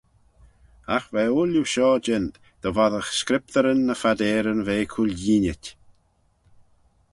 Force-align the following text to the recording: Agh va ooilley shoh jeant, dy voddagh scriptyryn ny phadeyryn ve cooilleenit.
Agh 0.95 1.07
va 1.13 1.23
ooilley 1.35 1.69
shoh 1.73 1.97
jeant, 2.05 2.33
dy 2.61 2.69
voddagh 2.77 3.11
scriptyryn 3.19 3.81
ny 3.85 3.95
phadeyryn 4.01 4.61
ve 4.67 4.75
cooilleenit. 4.93 5.65